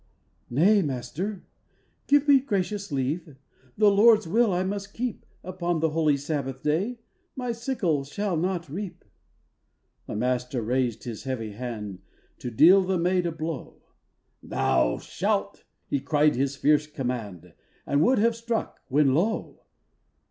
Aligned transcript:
"Nay, 0.49 0.81
Master, 0.81 1.45
give 2.07 2.27
me 2.27 2.39
gracious 2.39 2.91
leave 2.91 3.35
The 3.77 3.91
Lord's 3.91 4.27
will 4.27 4.51
I 4.51 4.63
must 4.63 4.95
keep; 4.95 5.27
Upon 5.43 5.79
the 5.79 5.91
holy 5.91 6.17
Sabbath 6.17 6.63
day 6.63 6.97
My 7.35 7.51
sickle 7.51 8.03
shall 8.03 8.35
not 8.35 8.67
reap!" 8.67 9.05
The 10.07 10.15
master 10.15 10.63
raised 10.63 11.03
his 11.03 11.25
heavy 11.25 11.51
hand 11.51 11.99
To 12.39 12.49
deal 12.49 12.81
the 12.81 12.97
maid 12.97 13.27
a 13.27 13.31
blow; 13.31 13.83
"Thou 14.41 14.97
shalt!" 14.97 15.65
he 15.85 15.99
cried 15.99 16.33
his 16.35 16.55
fierce 16.55 16.87
command, 16.87 17.53
And 17.85 18.01
would 18.01 18.17
have 18.17 18.35
struck, 18.35 18.81
when 18.87 19.13
lo! 19.13 19.65